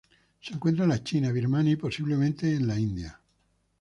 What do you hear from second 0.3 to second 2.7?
Se encuentra en la China, Birmania y, posiblemente, en